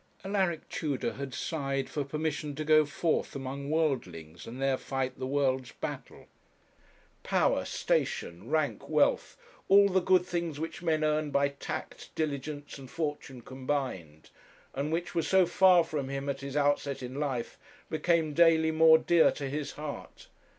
Alaric 0.25 0.67
Tudor 0.67 1.13
had 1.13 1.31
sighed 1.31 1.87
for 1.87 2.03
permission 2.03 2.55
to 2.55 2.65
go 2.65 2.85
forth 2.85 3.35
among 3.35 3.69
worldlings 3.69 4.47
and 4.47 4.59
there 4.59 4.75
fight 4.75 5.19
the 5.19 5.27
world's 5.27 5.73
battle. 5.73 6.25
Power, 7.21 7.65
station, 7.65 8.49
rank, 8.49 8.89
wealth, 8.89 9.37
all 9.67 9.87
the 9.89 9.99
good 9.99 10.25
things 10.25 10.59
which 10.59 10.81
men 10.81 11.03
earn 11.03 11.29
by 11.29 11.49
tact, 11.49 12.09
diligence, 12.15 12.79
and 12.79 12.89
fortune 12.89 13.41
combined, 13.41 14.31
and 14.73 14.91
which 14.91 15.13
were 15.13 15.21
so 15.21 15.45
far 15.45 15.83
from 15.83 16.09
him 16.09 16.27
at 16.29 16.41
his 16.41 16.57
outset 16.57 17.03
in 17.03 17.19
life, 17.19 17.59
became 17.91 18.33
daily 18.33 18.71
more 18.71 18.97
dear 18.97 19.31
to 19.33 19.47
his 19.51 19.73
heart. 19.73 20.29